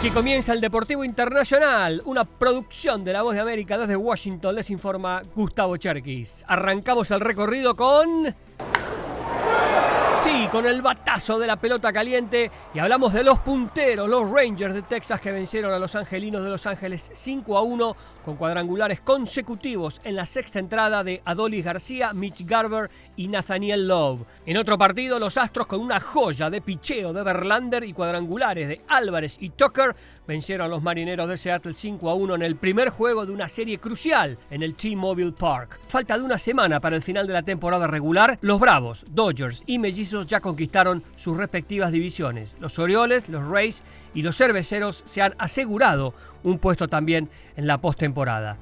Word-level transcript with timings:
Aquí 0.00 0.08
comienza 0.12 0.54
el 0.54 0.62
Deportivo 0.62 1.04
Internacional, 1.04 2.00
una 2.06 2.24
producción 2.24 3.04
de 3.04 3.12
La 3.12 3.20
Voz 3.20 3.34
de 3.34 3.42
América 3.42 3.76
desde 3.76 3.96
Washington, 3.96 4.54
les 4.54 4.70
informa 4.70 5.22
Gustavo 5.34 5.76
Cherkis. 5.76 6.42
Arrancamos 6.48 7.10
el 7.10 7.20
recorrido 7.20 7.76
con... 7.76 8.34
Sí, 10.22 10.48
con 10.52 10.66
el 10.66 10.82
batazo 10.82 11.38
de 11.38 11.46
la 11.46 11.56
pelota 11.56 11.94
caliente 11.94 12.50
y 12.74 12.78
hablamos 12.78 13.14
de 13.14 13.24
los 13.24 13.38
punteros, 13.38 14.06
los 14.06 14.30
Rangers 14.30 14.74
de 14.74 14.82
Texas 14.82 15.18
que 15.18 15.32
vencieron 15.32 15.72
a 15.72 15.78
los 15.78 15.94
Angelinos 15.94 16.44
de 16.44 16.50
Los 16.50 16.66
Ángeles 16.66 17.10
5 17.14 17.56
a 17.56 17.62
1 17.62 17.96
con 18.22 18.36
cuadrangulares 18.36 19.00
consecutivos 19.00 19.98
en 20.04 20.16
la 20.16 20.26
sexta 20.26 20.58
entrada 20.58 21.02
de 21.02 21.22
Adolis 21.24 21.64
García, 21.64 22.12
Mitch 22.12 22.44
Garber 22.44 22.90
y 23.16 23.28
Nathaniel 23.28 23.88
Love. 23.88 24.24
En 24.44 24.58
otro 24.58 24.76
partido, 24.76 25.18
los 25.18 25.38
Astros 25.38 25.66
con 25.66 25.80
una 25.80 26.00
joya 26.00 26.50
de 26.50 26.60
picheo 26.60 27.14
de 27.14 27.22
Verlander 27.22 27.84
y 27.84 27.94
cuadrangulares 27.94 28.68
de 28.68 28.82
Álvarez 28.88 29.38
y 29.40 29.48
Tucker 29.48 29.96
vencieron 30.26 30.66
a 30.66 30.68
los 30.68 30.82
Marineros 30.82 31.30
de 31.30 31.38
Seattle 31.38 31.72
5 31.72 32.10
a 32.10 32.14
1 32.14 32.34
en 32.34 32.42
el 32.42 32.56
primer 32.56 32.90
juego 32.90 33.24
de 33.24 33.32
una 33.32 33.48
serie 33.48 33.78
crucial 33.78 34.36
en 34.50 34.62
el 34.62 34.74
T-Mobile 34.74 35.32
Park. 35.32 35.80
Falta 35.88 36.18
de 36.18 36.24
una 36.24 36.36
semana 36.36 36.78
para 36.78 36.96
el 36.96 37.02
final 37.02 37.26
de 37.26 37.32
la 37.32 37.42
temporada 37.42 37.86
regular, 37.86 38.38
los 38.42 38.60
Bravos, 38.60 39.04
Dodgers 39.10 39.62
y 39.66 39.78
Mellizos 39.78 40.09
ya 40.26 40.40
conquistaron 40.40 41.02
sus 41.16 41.36
respectivas 41.36 41.92
divisiones. 41.92 42.56
Los 42.60 42.78
Orioles, 42.78 43.28
los 43.28 43.46
Rays 43.48 43.82
y 44.14 44.22
los 44.22 44.36
Cerveceros 44.36 45.02
se 45.06 45.22
han 45.22 45.34
asegurado 45.38 46.14
un 46.42 46.58
puesto 46.58 46.88
también 46.88 47.28
en 47.56 47.66
la 47.66 47.80
postemporada. 47.80 48.56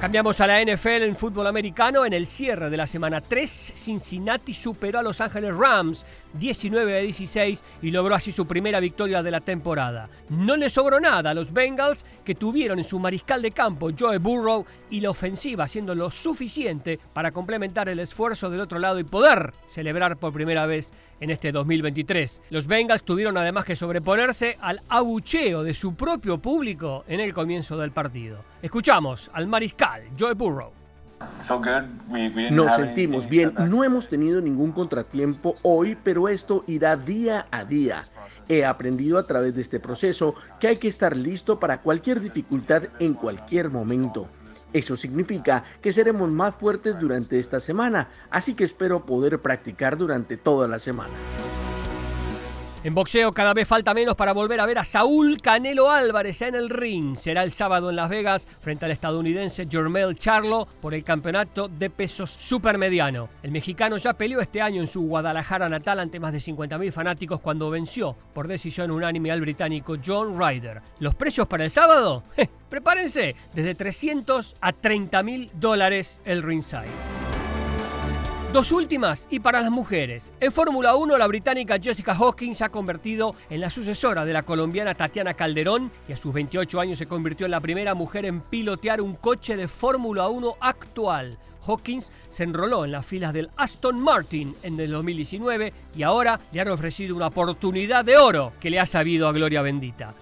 Cambiamos 0.00 0.40
a 0.40 0.46
la 0.46 0.64
NFL 0.64 1.02
en 1.02 1.14
fútbol 1.14 1.46
americano. 1.46 2.06
En 2.06 2.14
el 2.14 2.26
cierre 2.26 2.70
de 2.70 2.76
la 2.78 2.86
semana 2.86 3.20
3, 3.20 3.74
Cincinnati 3.76 4.54
superó 4.54 4.98
a 4.98 5.02
Los 5.02 5.20
Ángeles 5.20 5.54
Rams 5.54 6.06
19 6.32 6.96
a 6.96 7.00
16 7.02 7.62
y 7.82 7.90
logró 7.90 8.14
así 8.14 8.32
su 8.32 8.46
primera 8.46 8.80
victoria 8.80 9.22
de 9.22 9.30
la 9.30 9.42
temporada. 9.42 10.08
No 10.30 10.56
le 10.56 10.70
sobró 10.70 11.00
nada 11.00 11.28
a 11.28 11.34
los 11.34 11.52
Bengals 11.52 12.06
que 12.24 12.34
tuvieron 12.34 12.78
en 12.78 12.86
su 12.86 12.98
mariscal 12.98 13.42
de 13.42 13.50
campo 13.50 13.90
Joe 13.96 14.16
Burrow 14.16 14.64
y 14.88 15.00
la 15.00 15.10
ofensiva 15.10 15.64
haciendo 15.64 15.94
lo 15.94 16.10
suficiente 16.10 16.98
para 17.12 17.30
complementar 17.30 17.90
el 17.90 17.98
esfuerzo 17.98 18.48
del 18.48 18.62
otro 18.62 18.78
lado 18.78 18.98
y 19.00 19.04
poder 19.04 19.52
celebrar 19.68 20.16
por 20.16 20.32
primera 20.32 20.64
vez 20.64 20.94
en 21.20 21.28
este 21.28 21.52
2023. 21.52 22.40
Los 22.48 22.66
Bengals 22.66 23.02
tuvieron 23.02 23.36
además 23.36 23.66
que 23.66 23.76
sobreponerse 23.76 24.56
al 24.62 24.80
abucheo 24.88 25.62
de 25.62 25.74
su 25.74 25.94
propio 25.94 26.38
público 26.38 27.04
en 27.06 27.20
el 27.20 27.34
comienzo 27.34 27.76
del 27.76 27.92
partido. 27.92 28.49
Escuchamos 28.62 29.30
al 29.32 29.46
mariscal 29.46 30.02
Joe 30.18 30.34
Burrow. 30.34 30.72
Nos 32.50 32.76
sentimos 32.76 33.28
bien, 33.28 33.54
no 33.68 33.84
hemos 33.84 34.08
tenido 34.08 34.40
ningún 34.40 34.72
contratiempo 34.72 35.54
hoy, 35.62 35.96
pero 36.02 36.28
esto 36.28 36.64
irá 36.66 36.96
día 36.96 37.46
a 37.50 37.64
día. 37.64 38.08
He 38.48 38.64
aprendido 38.64 39.18
a 39.18 39.26
través 39.26 39.54
de 39.54 39.62
este 39.62 39.80
proceso 39.80 40.34
que 40.58 40.68
hay 40.68 40.76
que 40.76 40.88
estar 40.88 41.16
listo 41.16 41.58
para 41.58 41.80
cualquier 41.80 42.20
dificultad 42.20 42.84
en 42.98 43.14
cualquier 43.14 43.70
momento. 43.70 44.28
Eso 44.72 44.96
significa 44.96 45.64
que 45.80 45.92
seremos 45.92 46.30
más 46.30 46.54
fuertes 46.54 46.98
durante 46.98 47.38
esta 47.38 47.60
semana, 47.60 48.08
así 48.30 48.54
que 48.54 48.64
espero 48.64 49.04
poder 49.04 49.40
practicar 49.40 49.96
durante 49.96 50.36
toda 50.36 50.68
la 50.68 50.78
semana. 50.78 51.14
En 52.82 52.94
boxeo 52.94 53.32
cada 53.32 53.52
vez 53.52 53.68
falta 53.68 53.92
menos 53.92 54.14
para 54.14 54.32
volver 54.32 54.58
a 54.58 54.64
ver 54.64 54.78
a 54.78 54.84
Saúl 54.84 55.42
Canelo 55.42 55.90
Álvarez 55.90 56.40
en 56.40 56.54
el 56.54 56.70
ring. 56.70 57.14
Será 57.14 57.42
el 57.42 57.52
sábado 57.52 57.90
en 57.90 57.96
Las 57.96 58.08
Vegas 58.08 58.48
frente 58.58 58.86
al 58.86 58.90
estadounidense 58.90 59.68
Jermel 59.70 60.16
Charlo 60.16 60.66
por 60.80 60.94
el 60.94 61.04
campeonato 61.04 61.68
de 61.68 61.90
pesos 61.90 62.30
supermediano. 62.30 63.28
El 63.42 63.50
mexicano 63.50 63.98
ya 63.98 64.14
peleó 64.14 64.40
este 64.40 64.62
año 64.62 64.80
en 64.80 64.86
su 64.86 65.02
Guadalajara 65.02 65.68
natal 65.68 66.00
ante 66.00 66.20
más 66.20 66.32
de 66.32 66.38
50.000 66.38 66.90
fanáticos 66.90 67.40
cuando 67.40 67.68
venció 67.68 68.16
por 68.32 68.48
decisión 68.48 68.90
unánime 68.90 69.30
al 69.30 69.42
británico 69.42 69.98
John 70.02 70.40
Ryder. 70.40 70.80
¿Los 71.00 71.14
precios 71.14 71.46
para 71.48 71.64
el 71.64 71.70
sábado? 71.70 72.24
prepárense, 72.70 73.36
desde 73.52 73.74
300 73.74 74.56
a 74.58 74.72
30 74.72 75.22
mil 75.22 75.50
dólares 75.52 76.22
el 76.24 76.42
ringside. 76.42 77.09
Dos 78.52 78.72
últimas 78.72 79.28
y 79.30 79.38
para 79.38 79.60
las 79.60 79.70
mujeres. 79.70 80.32
En 80.40 80.50
Fórmula 80.50 80.96
1, 80.96 81.16
la 81.16 81.28
británica 81.28 81.78
Jessica 81.80 82.16
Hawkins 82.16 82.58
se 82.58 82.64
ha 82.64 82.68
convertido 82.68 83.36
en 83.48 83.60
la 83.60 83.70
sucesora 83.70 84.24
de 84.24 84.32
la 84.32 84.42
colombiana 84.42 84.96
Tatiana 84.96 85.34
Calderón 85.34 85.92
y 86.08 86.14
a 86.14 86.16
sus 86.16 86.34
28 86.34 86.80
años 86.80 86.98
se 86.98 87.06
convirtió 87.06 87.46
en 87.46 87.52
la 87.52 87.60
primera 87.60 87.94
mujer 87.94 88.24
en 88.24 88.40
pilotear 88.40 89.02
un 89.02 89.14
coche 89.14 89.56
de 89.56 89.68
Fórmula 89.68 90.28
1 90.28 90.56
actual. 90.58 91.38
Hawkins 91.64 92.10
se 92.28 92.42
enroló 92.42 92.84
en 92.84 92.90
las 92.90 93.06
filas 93.06 93.32
del 93.32 93.50
Aston 93.56 94.00
Martin 94.00 94.56
en 94.64 94.80
el 94.80 94.90
2019 94.90 95.72
y 95.94 96.02
ahora 96.02 96.40
le 96.50 96.60
han 96.60 96.70
ofrecido 96.70 97.14
una 97.14 97.28
oportunidad 97.28 98.04
de 98.04 98.16
oro 98.16 98.54
que 98.58 98.70
le 98.70 98.80
ha 98.80 98.86
sabido 98.86 99.28
a 99.28 99.32
gloria 99.32 99.62
bendita. 99.62 100.12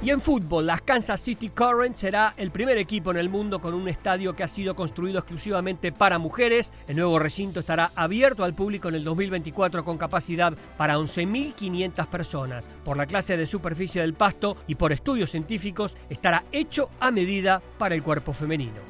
Y 0.00 0.10
en 0.10 0.20
fútbol, 0.20 0.66
las 0.66 0.82
Kansas 0.82 1.20
City 1.20 1.48
Current 1.48 1.96
será 1.96 2.34
el 2.36 2.52
primer 2.52 2.78
equipo 2.78 3.10
en 3.10 3.16
el 3.16 3.28
mundo 3.28 3.60
con 3.60 3.74
un 3.74 3.88
estadio 3.88 4.36
que 4.36 4.44
ha 4.44 4.48
sido 4.48 4.76
construido 4.76 5.18
exclusivamente 5.18 5.90
para 5.90 6.20
mujeres. 6.20 6.72
El 6.86 6.96
nuevo 6.96 7.18
recinto 7.18 7.58
estará 7.58 7.90
abierto 7.96 8.44
al 8.44 8.54
público 8.54 8.88
en 8.88 8.94
el 8.94 9.02
2024 9.02 9.84
con 9.84 9.98
capacidad 9.98 10.54
para 10.76 10.96
11.500 10.98 12.06
personas. 12.06 12.70
Por 12.84 12.96
la 12.96 13.06
clase 13.06 13.36
de 13.36 13.48
superficie 13.48 14.00
del 14.00 14.14
pasto 14.14 14.56
y 14.68 14.76
por 14.76 14.92
estudios 14.92 15.30
científicos, 15.30 15.96
estará 16.08 16.44
hecho 16.52 16.90
a 17.00 17.10
medida 17.10 17.60
para 17.76 17.96
el 17.96 18.04
cuerpo 18.04 18.32
femenino. 18.32 18.80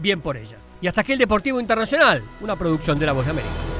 Bien 0.00 0.20
por 0.20 0.36
ellas. 0.36 0.60
Y 0.80 0.86
hasta 0.86 1.00
aquí 1.00 1.12
el 1.12 1.18
Deportivo 1.18 1.58
Internacional, 1.58 2.22
una 2.40 2.54
producción 2.54 3.00
de 3.00 3.06
La 3.06 3.12
Voz 3.12 3.24
de 3.24 3.32
América. 3.32 3.71